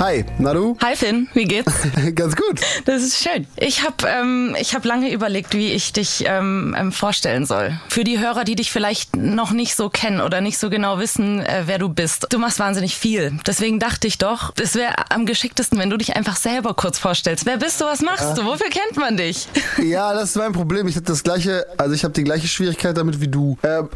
[0.00, 0.78] Hi, na du?
[0.82, 1.70] Hi Finn, wie geht's?
[2.14, 2.58] Ganz gut.
[2.86, 3.46] Das ist schön.
[3.58, 7.78] Ich habe ähm, ich hab lange überlegt, wie ich dich ähm, ähm, vorstellen soll.
[7.90, 11.40] Für die Hörer, die dich vielleicht noch nicht so kennen oder nicht so genau wissen,
[11.40, 12.28] äh, wer du bist.
[12.30, 13.38] Du machst wahnsinnig viel.
[13.46, 17.44] Deswegen dachte ich doch, es wäre am geschicktesten, wenn du dich einfach selber kurz vorstellst.
[17.44, 19.48] Wer bist du, was machst du, wofür kennt man dich?
[19.82, 20.88] Ja, das ist mein Problem.
[20.88, 23.58] Ich habe das gleiche, also ich habe die gleiche Schwierigkeit damit wie du.
[23.62, 23.88] Ähm,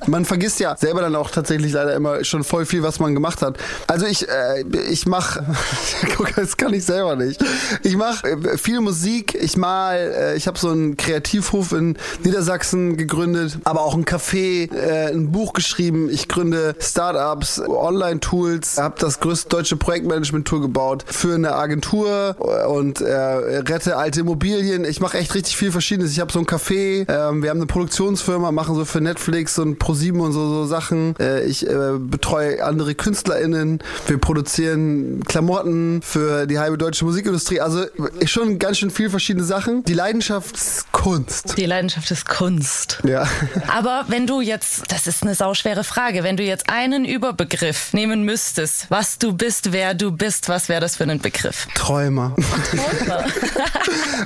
[0.06, 3.40] man vergisst ja selber dann auch tatsächlich leider immer schon voll viel, was man gemacht
[3.42, 3.56] hat.
[3.86, 5.21] Also ich, äh, ich mache,
[6.16, 7.42] guck, das kann ich selber nicht.
[7.82, 9.34] Ich mache äh, viel Musik.
[9.34, 14.72] Ich mal, äh, ich habe so einen Kreativhof in Niedersachsen gegründet, aber auch ein Café,
[14.72, 16.08] äh, ein Buch geschrieben.
[16.10, 22.36] Ich gründe Startups, Online-Tools, habe das größte deutsche Projektmanagement-Tool gebaut für eine Agentur
[22.68, 24.84] und rette alte Immobilien.
[24.84, 26.12] Ich mache echt richtig viel Verschiedenes.
[26.12, 29.78] Ich habe so ein Café, ähm, wir haben eine Produktionsfirma, machen so für Netflix und
[29.78, 31.14] ProSieben und so, so Sachen.
[31.46, 31.66] Ich
[31.98, 33.80] betreue andere KünstlerInnen.
[34.06, 37.60] Wir produzieren Klamotten für die halbe deutsche Musikindustrie.
[37.60, 37.84] Also
[38.26, 39.84] schon ganz schön viel verschiedene Sachen.
[39.84, 41.56] Die Leidenschaft ist Kunst.
[41.56, 43.00] Die Leidenschaft ist Kunst.
[43.04, 43.26] Ja.
[43.68, 48.22] Aber wenn du jetzt, das ist eine sauschwere Frage, wenn du jetzt einen Überbegriff nehmen
[48.24, 51.66] müsstest, was du bist, wer du bist, was wäre das für ein Begriff?
[51.74, 52.34] Träumer.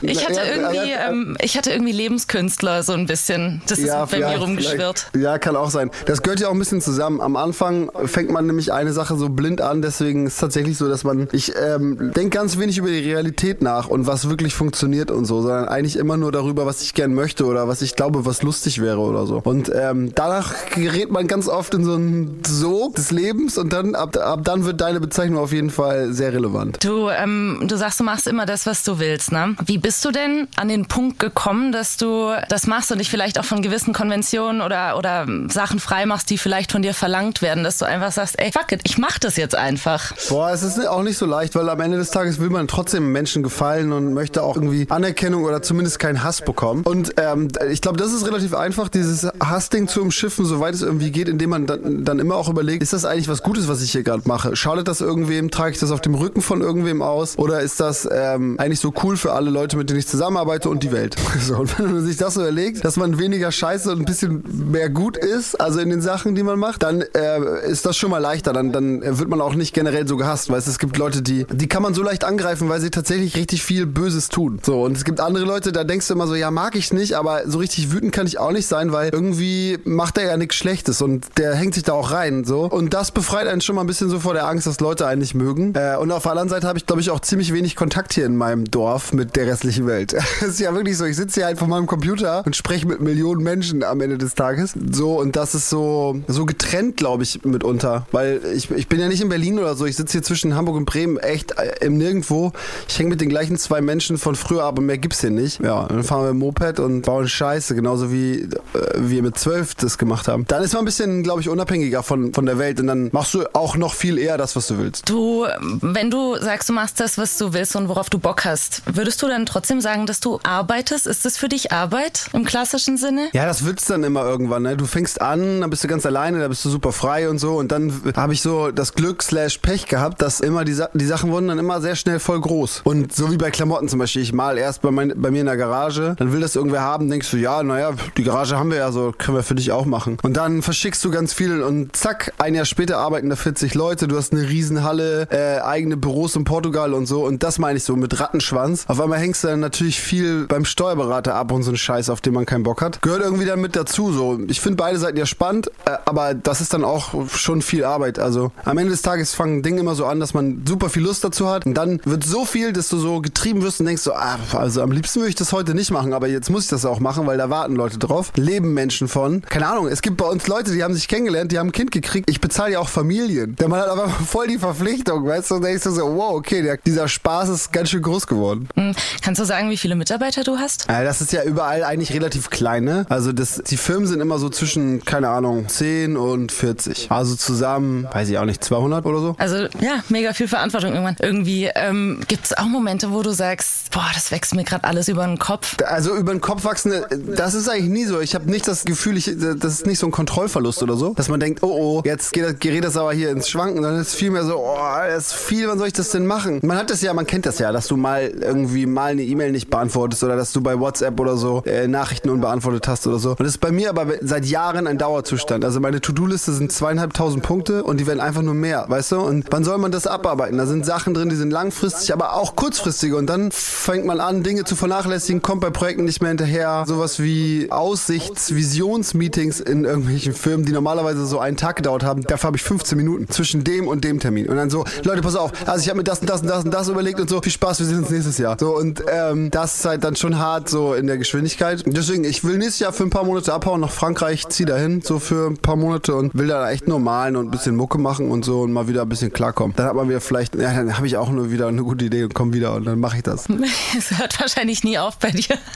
[0.03, 3.63] Ich hatte Ja, irgendwie, ja, ähm, ich hatte irgendwie Lebenskünstler so ein bisschen.
[3.67, 5.11] Das ist bei mir rumgeschwirrt.
[5.17, 5.91] Ja, kann auch sein.
[6.07, 7.21] Das gehört ja auch ein bisschen zusammen.
[7.21, 10.89] Am Anfang fängt man nämlich eine Sache so blind an, deswegen ist es tatsächlich so,
[10.89, 15.11] dass man, ich ähm, denke ganz wenig über die Realität nach und was wirklich funktioniert
[15.11, 18.25] und so, sondern eigentlich immer nur darüber, was ich gern möchte oder was ich glaube,
[18.25, 19.41] was lustig wäre oder so.
[19.43, 23.95] Und ähm, danach gerät man ganz oft in so einen Sog des Lebens und dann
[23.95, 26.83] ab, ab dann wird deine Bezeichnung auf jeden Fall sehr relevant.
[26.85, 29.57] Du, ähm, du sagst, du machst immer das, was du willst, ne?
[29.65, 33.39] Wie bist du denn an den Punkt gekommen, dass du das machst und dich vielleicht
[33.39, 37.65] auch von gewissen Konventionen oder, oder Sachen frei machst, die vielleicht von dir verlangt werden,
[37.65, 40.13] dass du einfach sagst, ey, fuck it, ich mach das jetzt einfach.
[40.29, 43.13] Boah, es ist auch nicht so leicht, weil am Ende des Tages will man trotzdem
[43.13, 46.83] Menschen gefallen und möchte auch irgendwie Anerkennung oder zumindest keinen Hass bekommen.
[46.83, 51.11] Und ähm, ich glaube, das ist relativ einfach, dieses Hassding zu umschiffen, soweit es irgendwie
[51.11, 53.93] geht, indem man dann, dann immer auch überlegt, ist das eigentlich was Gutes, was ich
[53.93, 54.57] hier gerade mache?
[54.57, 55.51] Schadet das irgendwem?
[55.51, 57.39] Trage ich das auf dem Rücken von irgendwem aus?
[57.39, 60.83] Oder ist das ähm, eigentlich so cool für alle Leute, mit denen ich zusammenarbeite und
[60.83, 61.17] die Welt?
[61.47, 64.43] So, und wenn man sich das so überlegt, dass man weniger scheiße und ein bisschen
[64.71, 68.11] mehr gut ist, also in den Sachen, die man macht, dann äh, ist das schon
[68.11, 68.53] mal leichter.
[68.53, 71.69] Dann, dann wird man auch nicht generell so gehasst, weil es gibt Leute, die, die
[71.69, 74.61] kann man so leicht angreifen, weil sie tatsächlich richtig viel Böses tun.
[74.63, 77.15] So, und es gibt andere Leute, da denkst du immer so, ja, mag ich nicht,
[77.15, 80.57] aber so richtig wütend kann ich auch nicht sein, weil irgendwie macht er ja nichts
[80.57, 82.45] Schlechtes und der hängt sich da auch rein.
[82.45, 82.65] So.
[82.65, 85.21] Und das befreit einen schon mal ein bisschen so vor der Angst, dass Leute einen
[85.21, 85.75] nicht mögen.
[85.75, 88.27] Äh, und auf der anderen Seite habe ich, glaube ich, auch ziemlich wenig Kontakt hier
[88.27, 90.15] in meinem Dorf mit der restlichen Welt.
[90.47, 93.01] Es ist ja wirklich so, ich sitze hier halt vor meinem Computer und spreche mit
[93.01, 94.75] Millionen Menschen am Ende des Tages.
[94.93, 98.07] So, und das ist so, so getrennt, glaube ich, mitunter.
[98.13, 99.87] Weil ich, ich bin ja nicht in Berlin oder so.
[99.87, 102.53] Ich sitze hier zwischen Hamburg und Bremen echt äh, im Nirgendwo.
[102.89, 105.61] Ich hänge mit den gleichen zwei Menschen von früher, aber mehr gibt's hier nicht.
[105.63, 108.49] Ja, dann fahren wir im Moped und bauen Scheiße, genauso wie äh,
[108.97, 110.47] wir mit zwölf das gemacht haben.
[110.47, 113.35] Dann ist man ein bisschen, glaube ich, unabhängiger von, von der Welt und dann machst
[113.35, 115.09] du auch noch viel eher das, was du willst.
[115.09, 115.47] Du,
[115.81, 119.23] wenn du sagst, du machst das, was du willst und worauf du Bock hast, würdest
[119.23, 121.07] du dann trotzdem sagen, dass du arbeitest?
[121.07, 123.29] Ist das für dich Arbeit im klassischen Sinne?
[123.33, 124.77] Ja, das wird's dann immer irgendwann, ne?
[124.77, 127.57] Du fängst an, dann bist du ganz alleine, da bist du super frei und so
[127.57, 131.07] und dann habe ich so das Glück slash Pech gehabt, dass immer die, Sa die
[131.07, 132.81] Sachen wurden dann immer sehr schnell voll groß.
[132.83, 135.47] Und so wie bei Klamotten zum Beispiel, ich mal erst bei, mein, bei mir in
[135.47, 138.79] der Garage, dann will das irgendwer haben, denkst du, ja, naja, die Garage haben wir
[138.79, 140.19] ja so, können wir für dich auch machen.
[140.25, 144.09] Und dann verschickst du ganz viel und zack, ein Jahr später arbeiten da 40 Leute,
[144.09, 147.85] du hast eine Riesenhalle, äh, eigene Büros in Portugal und so und das meine ich
[147.85, 148.87] so mit Rattenschwanz.
[148.89, 152.21] Auf einmal hängst du dann natürlich viel beim Steuerberater ab und so ein Scheiß, auf
[152.21, 153.01] den man keinen Bock hat.
[153.01, 154.41] Gehört irgendwie dann mit dazu so.
[154.49, 158.19] Ich finde beide Seiten ja spannend, äh, aber das ist dann auch schon viel Arbeit.
[158.19, 161.25] Also am Ende des Tages fangen Dinge immer so an, dass man super viel Lust
[161.25, 164.13] dazu hat und dann wird so viel, dass du so getrieben wirst und denkst so,
[164.15, 166.85] ah, also am liebsten würde ich das heute nicht machen, aber jetzt muss ich das
[166.85, 168.33] auch machen, weil da warten Leute drauf.
[168.37, 169.43] Leben Menschen von.
[169.43, 171.91] Keine Ahnung, es gibt bei uns Leute, die haben sich kennengelernt, die haben ein Kind
[171.91, 172.29] gekriegt.
[172.31, 173.57] Ich bezahle ja auch Familien.
[173.57, 175.57] Der Mann hat aber voll die Verpflichtung, weißt du?
[175.57, 178.69] Und denkst du so, wow, okay, der, dieser Spaß ist ganz schön groß geworden.
[178.75, 180.87] Hm, Kannst du sagen, wie viele Mitarbeiter du hast?
[180.89, 183.07] Ja, das ist ja überall eigentlich relativ klein, ne?
[183.09, 187.11] Also das, die Firmen sind immer so zwischen, keine Ahnung, 10 und 40.
[187.11, 189.35] Also zusammen, weiß ich auch nicht, 200 oder so.
[189.39, 191.17] Also ja, mega viel Verantwortung irgendwann.
[191.21, 195.09] Irgendwie ähm, gibt es auch Momente, wo du sagst, boah, das wächst mir gerade alles
[195.09, 195.77] über den Kopf.
[195.85, 196.93] Also über den Kopf wachsen,
[197.35, 198.21] das ist eigentlich nie so.
[198.21, 201.29] Ich habe nicht das Gefühl, ich, das ist nicht so ein Kontrollverlust oder so, dass
[201.29, 203.83] man denkt, oh oh, jetzt geht das, gerät das aber hier ins Schwanken.
[203.83, 204.77] Dann ist es vielmehr so, oh,
[205.09, 206.61] das ist viel, wann soll ich das denn machen?
[206.63, 209.53] Man hat das ja, man kennt das ja, dass du mal irgendwie mal eine E-Mail
[209.53, 213.31] nicht beantwortest oder dass du bei WhatsApp oder so äh, Nachrichten unbeantwortet hast oder so.
[213.31, 215.65] Und das ist bei mir aber seit Jahren ein Dauerzustand.
[215.65, 219.21] Also meine To-Do-Liste sind zweieinhalbtausend Punkte und die werden einfach nur mehr, weißt du?
[219.21, 220.59] Und wann soll man das abarbeiten?
[220.59, 223.17] Da sind Sachen drin, die sind langfristig, aber auch kurzfristige.
[223.17, 226.85] Und dann fängt man an, Dinge zu vernachlässigen, kommt bei Projekten nicht mehr hinterher.
[226.89, 232.23] Sowas wie Aussichts-, Visionsmeetings in irgendwelchen Firmen, die normalerweise so einen Tag gedauert haben.
[232.23, 234.49] Dafür habe ich 15 Minuten zwischen dem und dem Termin.
[234.49, 236.65] Und dann so, Leute, pass auf, also ich habe mir das und das und das
[236.65, 238.57] und das überlegt und so, viel Spaß, wir sehen uns nächstes Jahr.
[238.59, 241.85] So, und ähm, das ist halt dann schon hart so in der Geschwindigkeit.
[241.87, 245.19] Deswegen, ich will nächstes Jahr für ein paar Monate abhauen nach Frankreich, zieh dahin, so
[245.19, 248.31] für ein paar Monate und will da echt nur malen und ein bisschen Mucke machen
[248.31, 249.75] und so und mal wieder ein bisschen klarkommen.
[249.77, 252.25] Dann hat man wieder vielleicht, ja, dann habe ich auch nur wieder eine gute Idee
[252.25, 253.47] und komme wieder und dann mache ich das.
[253.97, 255.57] Es hört wahrscheinlich nie auf bei dir.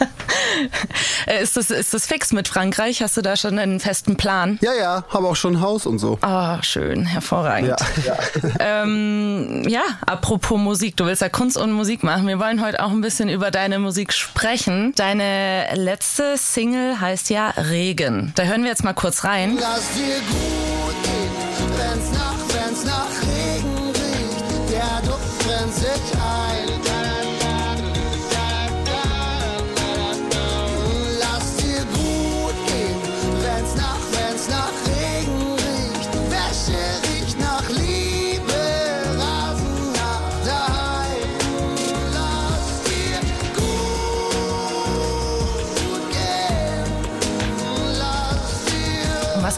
[1.26, 3.02] Äh, ist, das, ist das fix mit Frankreich?
[3.02, 4.58] Hast du da schon einen festen Plan?
[4.62, 6.18] Ja, ja, habe auch schon ein Haus und so.
[6.22, 7.68] Ah, oh, schön, hervorragend.
[8.04, 8.18] Ja, ja.
[8.82, 12.26] ähm, ja, apropos Musik, du willst ja Kunst und Musik machen.
[12.26, 14.92] Wir wollen heute auch ein bisschen über deine Musik sprechen.
[14.96, 18.32] Deine letzte Single heißt ja Regen.
[18.34, 19.58] Da hören wir jetzt mal kurz rein.
[19.60, 20.69] Lass dir gut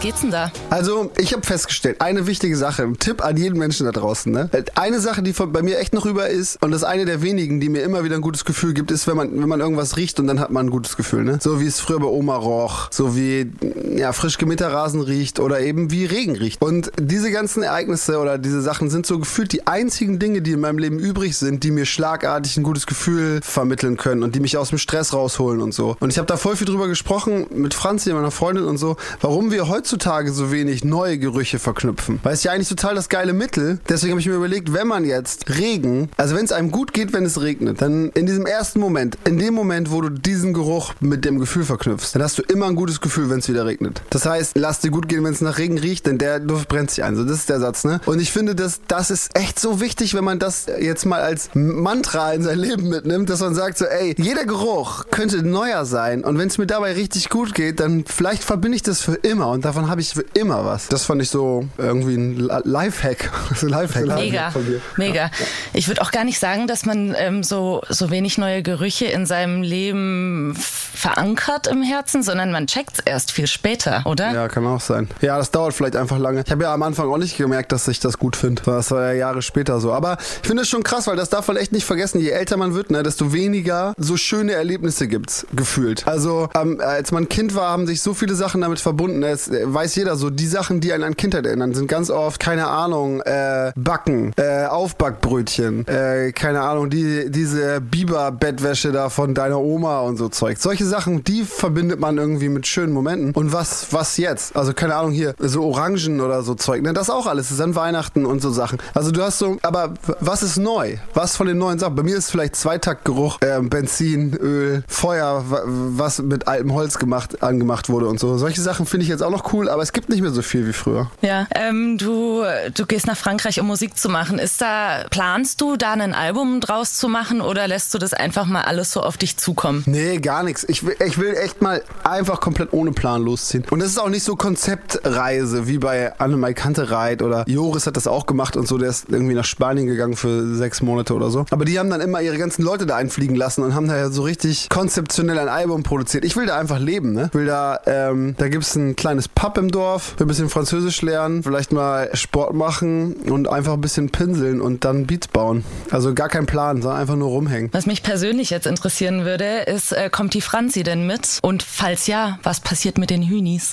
[0.02, 0.50] geht's denn da?
[0.68, 4.32] Also, ich habe festgestellt, eine wichtige Sache, ein Tipp an jeden Menschen da draußen.
[4.32, 4.50] Ne?
[4.74, 7.60] Eine Sache, die bei mir echt noch über ist, und das ist eine der wenigen,
[7.60, 10.18] die mir immer wieder ein gutes Gefühl gibt, ist, wenn man, wenn man irgendwas riecht
[10.18, 11.22] und dann hat man ein gutes Gefühl.
[11.22, 11.38] Ne?
[11.40, 13.52] So wie es früher bei Oma roch, so wie
[13.96, 16.60] ja, frisch gemähter Rasen riecht oder eben wie Regen riecht.
[16.60, 20.60] Und diese ganzen Ereignisse oder diese Sachen sind so gefühlt die einzigen Dinge, die in
[20.60, 24.56] meinem Leben übrig sind, die mir schlagartig ein gutes Gefühl vermitteln können und die mich
[24.56, 25.96] aus dem Stress rausholen und so.
[26.00, 29.52] Und ich habe da voll viel drüber gesprochen mit Franzi, meiner Freundin und so, warum
[29.52, 32.18] wir heutzutage heutzutage so wenig neue Gerüche verknüpfen.
[32.22, 33.78] Weil es ja eigentlich total das geile Mittel.
[33.90, 37.12] Deswegen habe ich mir überlegt, wenn man jetzt Regen, also wenn es einem gut geht,
[37.12, 40.94] wenn es regnet, dann in diesem ersten Moment, in dem Moment, wo du diesen Geruch
[41.00, 44.00] mit dem Gefühl verknüpfst, dann hast du immer ein gutes Gefühl, wenn es wieder regnet.
[44.08, 46.90] Das heißt, lass dir gut gehen, wenn es nach Regen riecht, denn der Duft brennt
[46.90, 47.14] sich ein.
[47.14, 48.00] So, das ist der Satz, ne?
[48.06, 51.50] Und ich finde, dass das ist echt so wichtig, wenn man das jetzt mal als
[51.52, 56.24] Mantra in sein Leben mitnimmt, dass man sagt so, ey, jeder Geruch könnte neuer sein
[56.24, 59.48] und wenn es mir dabei richtig gut geht, dann vielleicht verbinde ich das für immer
[59.48, 60.88] und davon davon habe ich immer was.
[60.88, 63.30] Das fand ich so irgendwie ein Lifehack.
[63.62, 64.16] Lifehack.
[64.16, 64.52] Mega,
[64.96, 65.30] mega.
[65.72, 69.26] Ich würde auch gar nicht sagen, dass man ähm, so, so wenig neue Gerüche in
[69.26, 74.32] seinem Leben verankert im Herzen, sondern man checkt es erst viel später, oder?
[74.32, 75.08] Ja, kann auch sein.
[75.20, 76.42] Ja, das dauert vielleicht einfach lange.
[76.44, 78.62] Ich habe ja am Anfang auch nicht gemerkt, dass ich das gut finde.
[78.64, 79.92] Das war ja Jahre später so.
[79.92, 82.20] Aber ich finde es schon krass, weil das darf man echt nicht vergessen.
[82.20, 86.06] Je älter man wird, ne, desto weniger so schöne Erlebnisse gibt's gefühlt.
[86.06, 89.22] Also ähm, als man Kind war, haben sich so viele Sachen damit verbunden.
[89.22, 92.68] Es, weiß jeder so, die Sachen, die einen an Kindheit erinnern, sind ganz oft, keine
[92.68, 100.00] Ahnung, äh, Backen, äh, Aufbackbrötchen, äh, keine Ahnung, die, diese Biber-Bettwäsche da von deiner Oma
[100.00, 100.58] und so Zeug.
[100.58, 103.32] Solche Sachen, die verbindet man irgendwie mit schönen Momenten.
[103.32, 104.56] Und was, was jetzt?
[104.56, 106.92] Also keine Ahnung hier, so Orangen oder so Zeug, ne?
[106.92, 107.48] Das auch alles.
[107.48, 108.78] Das ist an Weihnachten und so Sachen.
[108.94, 110.96] Also du hast so, aber was ist neu?
[111.14, 111.94] Was von den neuen Sachen?
[111.96, 117.88] Bei mir ist vielleicht Zweitaktgeruch, äh, Benzin, Öl, Feuer, was mit altem Holz gemacht, angemacht
[117.88, 118.36] wurde und so.
[118.38, 120.42] Solche Sachen finde ich jetzt auch noch cool cool, aber es gibt nicht mehr so
[120.42, 121.10] viel wie früher.
[121.20, 124.38] Ja, ähm, du, du gehst nach Frankreich, um Musik zu machen.
[124.38, 128.46] Ist da, planst du da ein Album draus zu machen oder lässt du das einfach
[128.46, 129.82] mal alles so auf dich zukommen?
[129.86, 130.64] Nee, gar nichts.
[130.68, 133.64] Ich will, ich will echt mal einfach komplett ohne Plan losziehen.
[133.70, 138.06] Und das ist auch nicht so Konzeptreise wie bei Annemai Kantereit oder Joris hat das
[138.06, 138.78] auch gemacht und so.
[138.78, 141.44] Der ist irgendwie nach Spanien gegangen für sechs Monate oder so.
[141.50, 144.10] Aber die haben dann immer ihre ganzen Leute da einfliegen lassen und haben da ja
[144.10, 146.24] so richtig konzeptionell ein Album produziert.
[146.24, 147.26] Ich will da einfach leben, ne?
[147.26, 150.48] Ich will da, ähm, da gibt es ein kleines Pub Pub im Dorf, ein bisschen
[150.48, 155.64] Französisch lernen, vielleicht mal Sport machen und einfach ein bisschen pinseln und dann Beats bauen.
[155.90, 157.68] Also gar kein Plan, sondern einfach nur rumhängen.
[157.72, 161.40] Was mich persönlich jetzt interessieren würde, ist, äh, kommt die Franzi denn mit?
[161.42, 163.72] Und falls ja, was passiert mit den Hühnis?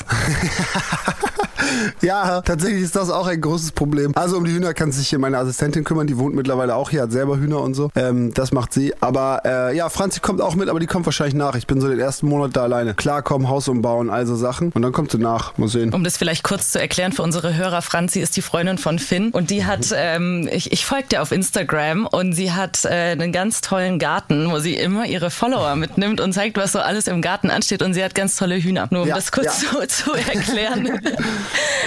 [2.02, 4.14] ja, tatsächlich ist das auch ein großes Problem.
[4.16, 7.04] Also um die Hühner kann sich hier meine Assistentin kümmern, die wohnt mittlerweile auch hier,
[7.04, 7.92] hat selber Hühner und so.
[7.96, 8.94] Ähm, das macht sie.
[9.02, 11.56] Aber äh, ja, Franzi kommt auch mit, aber die kommt wahrscheinlich nach.
[11.56, 12.96] Ich bin so den ersten Monat da alleine.
[12.96, 14.72] Klarkommen, Haus umbauen, also Sachen.
[14.72, 15.54] Und dann kommt sie nach.
[15.60, 15.94] Mal sehen.
[15.94, 19.32] Um das vielleicht kurz zu erklären für unsere Hörer, Franzi ist die Freundin von Finn
[19.32, 23.32] und die hat, ähm, ich, ich folge dir auf Instagram und sie hat äh, einen
[23.32, 27.22] ganz tollen Garten, wo sie immer ihre Follower mitnimmt und zeigt, was so alles im
[27.22, 28.88] Garten ansteht und sie hat ganz tolle Hühner.
[28.92, 29.88] Nur um ja, das kurz ja.
[29.88, 31.00] zu, zu erklären.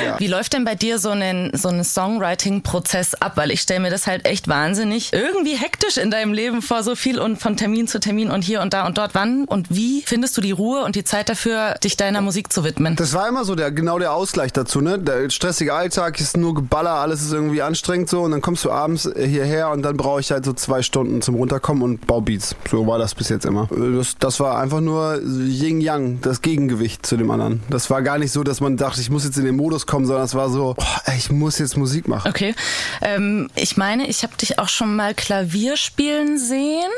[0.05, 0.19] ja.
[0.19, 3.33] Wie läuft denn bei dir so ein so ein Songwriting-Prozess ab?
[3.37, 6.97] Weil ich stelle mir das halt echt wahnsinnig irgendwie hektisch in deinem Leben vor, so
[6.97, 9.15] viel und von Termin zu Termin und hier und da und dort.
[9.15, 12.65] Wann und wie findest du die Ruhe und die Zeit dafür, dich deiner Musik zu
[12.65, 12.97] widmen?
[12.97, 14.99] Das war immer so so der, genau der Ausgleich dazu, ne?
[14.99, 18.71] Der stressige Alltag ist nur Geballer, alles ist irgendwie anstrengend so und dann kommst du
[18.71, 22.57] abends hierher und dann brauche ich halt so zwei Stunden zum Runterkommen und Baubeats.
[22.69, 23.69] So war das bis jetzt immer.
[23.71, 27.63] Das, das war einfach nur Yin-Yang, das Gegengewicht zu dem anderen.
[27.71, 30.07] Das war gar nicht so, dass man dachte, ich muss jetzt in den Modus kommen,
[30.07, 32.29] sondern es war so, oh, ich muss jetzt Musik machen.
[32.29, 32.55] Okay.
[33.01, 36.91] Ähm, ich meine, ich habe dich auch schon mal Klavier spielen sehen.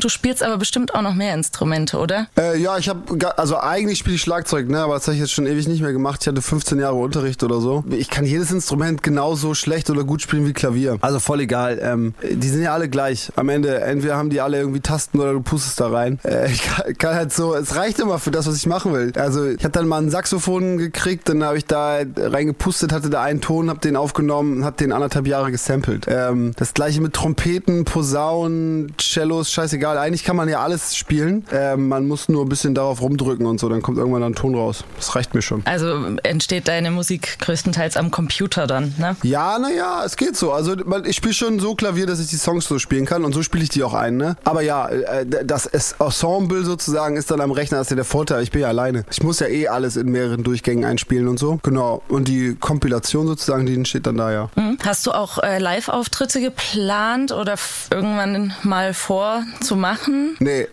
[0.00, 2.26] Du spielst aber bestimmt auch noch mehr Instrumente, oder?
[2.36, 3.00] Äh, ja, ich habe,
[3.38, 5.92] also eigentlich spiele ich Schlagzeug, ne, aber das habe ich jetzt schon ewig nicht mehr
[6.10, 6.22] gemacht.
[6.22, 7.84] Ich hatte 15 Jahre Unterricht oder so.
[7.90, 10.98] Ich kann jedes Instrument genauso schlecht oder gut spielen wie Klavier.
[11.00, 11.78] Also voll egal.
[11.82, 13.30] Ähm, die sind ja alle gleich.
[13.36, 16.18] Am Ende, entweder haben die alle irgendwie Tasten oder du pustest da rein.
[16.24, 19.12] Äh, ich kann, kann, halt so, es reicht immer für das, was ich machen will.
[19.16, 23.22] Also ich habe dann mal ein Saxophon gekriegt, dann habe ich da reingepustet, hatte da
[23.22, 26.06] einen Ton, habe den aufgenommen, habe den anderthalb Jahre gesampelt.
[26.08, 29.98] Ähm, das gleiche mit Trompeten, Posaunen, Cellos, scheißegal.
[29.98, 31.44] Eigentlich kann man ja alles spielen.
[31.52, 34.54] Ähm, man muss nur ein bisschen darauf rumdrücken und so, dann kommt irgendwann ein Ton
[34.54, 34.84] raus.
[34.96, 35.62] Das reicht mir schon.
[35.64, 39.16] Also entsteht deine Musik größtenteils am Computer dann, ne?
[39.22, 40.52] Ja, naja, es geht so.
[40.52, 43.42] Also ich spiele schon so Klavier, dass ich die Songs so spielen kann und so
[43.42, 44.36] spiele ich die auch ein, ne?
[44.44, 48.42] Aber ja, äh, das Ensemble sozusagen ist dann am Rechner, das ist ja der Vorteil.
[48.42, 49.04] Ich bin ja alleine.
[49.10, 51.58] Ich muss ja eh alles in mehreren Durchgängen einspielen und so.
[51.62, 52.02] Genau.
[52.08, 54.50] Und die Kompilation sozusagen, die entsteht dann da ja.
[54.56, 54.78] Mhm.
[54.84, 57.56] Hast du auch äh, Live-Auftritte geplant oder
[57.90, 60.36] irgendwann mal vor zu machen?
[60.38, 60.68] Nee.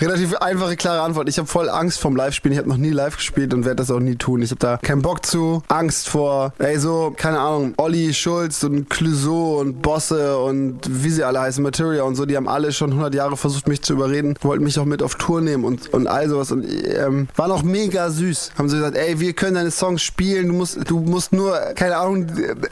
[0.00, 1.28] Relativ einfache, klare Antwort.
[1.28, 2.52] Ich habe voll Angst vom Live-Spielen.
[2.52, 4.42] Ich habe noch nie live gespielt und werde das auch nie tun.
[4.42, 5.62] Ich habe da keinen Bock zu.
[5.66, 11.24] Angst vor, ey, so, keine Ahnung, Olli Schulz und Clouseau und Bosse und wie sie
[11.24, 14.36] alle heißen, Materia und so, die haben alle schon 100 Jahre versucht, mich zu überreden,
[14.40, 17.64] wollten mich auch mit auf Tour nehmen und, und all sowas und ähm, waren auch
[17.64, 18.52] mega süß.
[18.56, 21.96] Haben sie gesagt, ey, wir können deine Songs spielen, du musst, du musst nur, keine
[21.96, 22.26] Ahnung,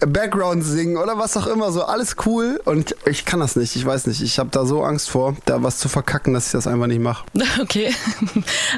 [0.06, 3.84] Background singen oder was auch immer, so alles cool und ich kann das nicht, ich
[3.84, 6.68] weiß nicht, ich habe da so Angst vor, da was zu verkacken, dass ich das
[6.68, 7.15] einfach nicht mache.
[7.60, 7.94] Okay,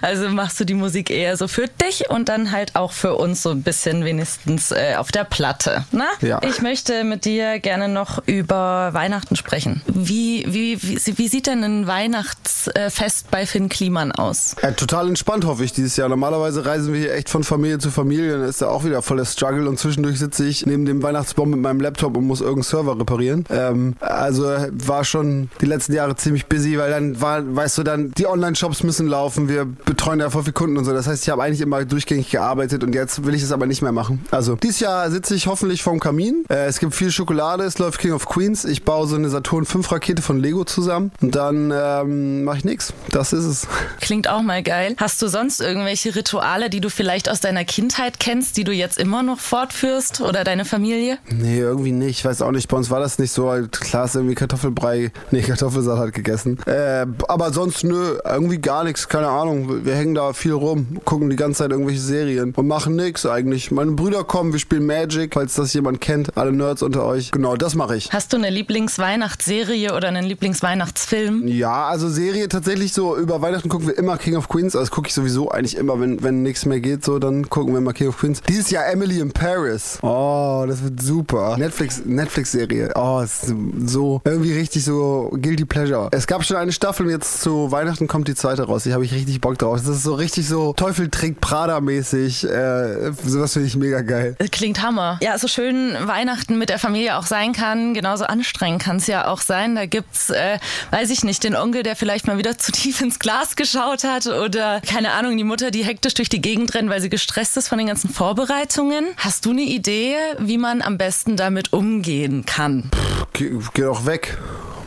[0.03, 3.43] also machst du die Musik eher so für dich und dann halt auch für uns
[3.43, 5.85] so ein bisschen wenigstens äh, auf der Platte.
[5.93, 6.07] Na?
[6.21, 6.41] Ja.
[6.43, 9.83] Ich möchte mit dir gerne noch über Weihnachten sprechen.
[9.87, 14.57] Wie, wie, wie, wie sieht denn ein Weihnachtsfest bei Finn Kliman aus?
[14.63, 16.09] Ja, total entspannt hoffe ich dieses Jahr.
[16.09, 18.39] Normalerweise reisen wir hier echt von Familie zu Familie.
[18.39, 21.51] Dann ist da auch wieder voll der Struggle und zwischendurch sitze ich neben dem Weihnachtsbaum
[21.51, 23.45] mit meinem Laptop und muss irgendeinen Server reparieren.
[23.51, 28.13] Ähm, also war schon die letzten Jahre ziemlich busy, weil dann war, weißt du, dann
[28.13, 29.49] die Online-Shops müssen laufen.
[29.49, 30.93] Wir betreuen ja voll viele Kunden und so.
[30.93, 33.83] Das heißt, ich habe eigentlich immer durchgängig gearbeitet und jetzt will ich es aber nicht
[33.83, 34.25] mehr machen.
[34.31, 36.45] Also dieses Jahr sitze ich hoffentlich vorm Kamin.
[36.49, 38.65] Äh, es gibt viel Schokolade, es läuft King of Queens.
[38.65, 42.65] Ich baue so eine Saturn 5 Rakete von Lego zusammen und dann ähm, mache ich
[42.65, 42.93] nichts.
[43.11, 43.69] Das ist es.
[44.01, 44.95] Klingt auch mal geil.
[44.99, 48.99] Hast du sonst irgendwelche Rituale, die du vielleicht aus deiner Kindheit kennst, die du jetzt
[48.99, 51.19] immer noch fortführst oder deine Familie?
[51.29, 52.19] Nee, irgendwie nicht.
[52.19, 52.69] Ich weiß auch nicht.
[52.69, 53.53] Bei uns war das nicht so.
[53.71, 56.59] Klar ist irgendwie Kartoffelbrei, nee, Kartoffelsalat gegessen.
[56.67, 59.09] Äh, aber sonst nö, irgendwie gar nichts.
[59.09, 59.85] Keine Ahnung.
[59.85, 63.71] Wir hängen da viel rum, gucken die ganze Zeit irgendwelche Serien und machen nichts eigentlich.
[63.71, 66.37] Meine Brüder kommen, wir spielen Magic, falls das jemand kennt.
[66.37, 67.31] Alle Nerds unter euch.
[67.31, 68.13] Genau, das mache ich.
[68.13, 71.47] Hast du eine Lieblingsweihnachtsserie oder einen Lieblingsweihnachtsfilm?
[71.47, 73.17] Ja, also Serie tatsächlich so.
[73.17, 74.75] Über Weihnachten gucken wir immer King of Queens.
[74.75, 77.79] Also gucke ich sowieso eigentlich immer, wenn, wenn nichts mehr geht, so, dann gucken wir
[77.79, 78.43] immer King of Queens.
[78.49, 79.99] Dieses Jahr Emily in Paris.
[80.03, 81.57] Oh, das wird super.
[81.59, 82.93] Netflix, Netflix-Serie.
[82.95, 83.55] Oh, ist
[83.87, 86.09] so irgendwie richtig so Guilty Pleasure.
[86.11, 88.83] Es gab schon eine Staffel jetzt zu Weihnachten kommt die zweite raus.
[88.85, 89.79] Die habe ich richtig Bock drauf.
[89.79, 92.45] Das ist so richtig so Teufel trägt Prada-mäßig.
[92.45, 94.37] Äh, sowas finde ich mega geil.
[94.51, 95.19] Klingt Hammer.
[95.23, 99.29] Ja, so schön Weihnachten mit der Familie auch sein kann, genauso anstrengend kann es ja
[99.29, 99.75] auch sein.
[99.75, 100.59] Da gibt's, äh,
[100.91, 104.27] weiß ich nicht, den Onkel, der vielleicht mal wieder zu tief ins Glas geschaut hat
[104.27, 107.69] oder keine Ahnung, die Mutter, die hektisch durch die Gegend rennt, weil sie gestresst ist
[107.69, 109.07] von den ganzen Vorbereitungen.
[109.17, 112.91] Hast du eine Idee, wie man am besten damit umgehen kann?
[113.33, 114.39] Geh, geh doch weg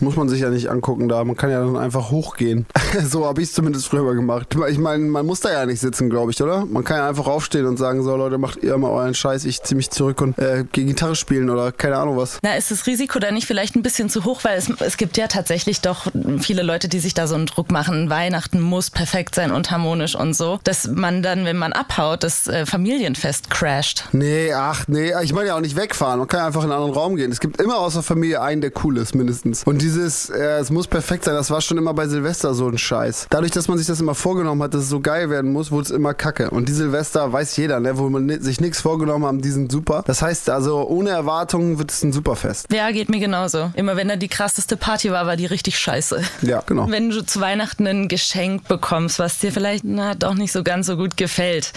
[0.01, 1.23] muss man sich ja nicht angucken da.
[1.23, 2.65] Man kann ja dann einfach hochgehen.
[3.07, 4.55] so habe ich es zumindest früher gemacht.
[4.69, 6.65] Ich meine, man muss da ja nicht sitzen, glaube ich, oder?
[6.65, 9.61] Man kann ja einfach aufstehen und sagen, so Leute, macht ihr mal euren Scheiß, ich
[9.61, 12.39] ziehe mich zurück und äh, gehe Gitarre spielen oder keine Ahnung was.
[12.41, 14.43] Na, ist das Risiko da nicht vielleicht ein bisschen zu hoch?
[14.43, 16.07] Weil es, es gibt ja tatsächlich doch
[16.39, 20.15] viele Leute, die sich da so einen Druck machen, Weihnachten muss perfekt sein und harmonisch
[20.15, 24.05] und so, dass man dann, wenn man abhaut, das äh, Familienfest crasht.
[24.11, 26.19] Nee, ach nee, ich meine ja auch nicht wegfahren.
[26.19, 27.31] Man kann ja einfach in einen anderen Raum gehen.
[27.31, 29.63] Es gibt immer aus der Familie einen, der cool ist, mindestens.
[29.63, 32.77] Und dieses, äh, es muss perfekt sein, das war schon immer bei Silvester so ein
[32.77, 33.27] Scheiß.
[33.29, 35.83] Dadurch, dass man sich das immer vorgenommen hat, dass es so geil werden muss, wurde
[35.83, 36.49] es immer kacke.
[36.49, 40.03] Und die Silvester weiß jeder, ne, wo man sich nichts vorgenommen haben, die sind super.
[40.05, 42.67] Das heißt also, ohne Erwartungen wird es ein super Fest.
[42.71, 43.71] Ja, geht mir genauso.
[43.75, 46.21] Immer wenn da die krasseste Party war, war die richtig scheiße.
[46.41, 46.89] Ja, genau.
[46.89, 50.87] Wenn du zu Weihnachten ein Geschenk bekommst, was dir vielleicht na, doch nicht so ganz
[50.87, 51.73] so gut gefällt,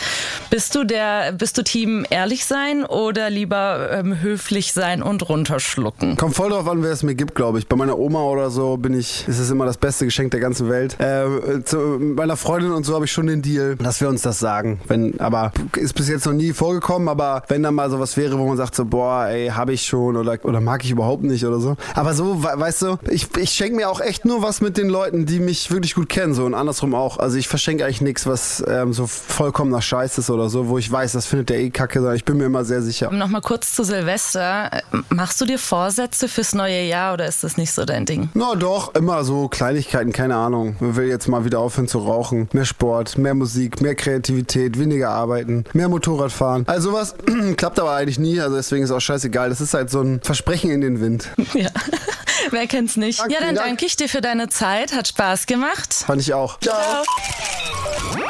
[0.50, 6.16] bist du der, bist du Team ehrlich sein oder lieber ähm, höflich sein und runterschlucken?
[6.16, 7.68] Kommt voll drauf an, wer es mir gibt, glaube ich.
[7.68, 10.68] Bei meiner Oma oder so bin ich, ist es immer das beste Geschenk der ganzen
[10.68, 11.00] Welt.
[11.00, 14.38] Äh, zu meiner Freundin und so habe ich schon den Deal, dass wir uns das
[14.38, 14.78] sagen.
[14.86, 18.46] Wenn, aber ist bis jetzt noch nie vorgekommen, aber wenn da mal sowas wäre, wo
[18.46, 21.60] man sagt so, boah, ey, habe ich schon oder, oder mag ich überhaupt nicht oder
[21.60, 21.76] so.
[21.94, 25.24] Aber so, weißt du, ich, ich schenke mir auch echt nur was mit den Leuten,
[25.24, 27.18] die mich wirklich gut kennen, so und andersrum auch.
[27.18, 30.76] Also ich verschenke eigentlich nichts, was ähm, so vollkommen nach Scheiß ist oder so, wo
[30.76, 33.10] ich weiß, das findet der eh kacke, sondern ich bin mir immer sehr sicher.
[33.10, 34.70] Nochmal kurz zu Silvester.
[35.08, 38.28] Machst du dir Vorsätze fürs neue Jahr oder ist das nicht so dein Ding?
[38.34, 40.76] Na doch, immer so Kleinigkeiten, keine Ahnung.
[40.80, 42.48] Man will jetzt mal wieder aufhören zu rauchen.
[42.52, 46.64] Mehr Sport, mehr Musik, mehr Kreativität, weniger arbeiten, mehr Motorrad fahren.
[46.66, 47.14] Also was
[47.56, 49.48] klappt aber eigentlich nie, also deswegen ist auch scheißegal.
[49.48, 51.28] Das ist halt so ein Versprechen in den Wind.
[51.54, 51.68] Ja.
[52.50, 53.20] Wer kennt's nicht?
[53.20, 53.68] Danke, ja, dann Dank.
[53.68, 54.92] danke ich dir für deine Zeit.
[54.92, 55.94] Hat Spaß gemacht.
[55.94, 56.58] Fand ich auch.
[56.60, 56.74] Ciao.
[56.74, 58.24] Ciao.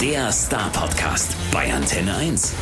[0.00, 2.54] Der Star Podcast bei Antenne 1.